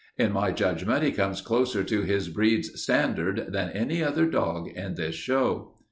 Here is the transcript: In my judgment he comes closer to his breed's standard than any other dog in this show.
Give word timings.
In 0.17 0.31
my 0.31 0.49
judgment 0.51 1.03
he 1.03 1.11
comes 1.11 1.41
closer 1.41 1.83
to 1.83 2.01
his 2.01 2.27
breed's 2.27 2.81
standard 2.81 3.49
than 3.53 3.69
any 3.69 4.03
other 4.03 4.25
dog 4.25 4.67
in 4.69 4.95
this 4.95 5.13
show. 5.13 5.75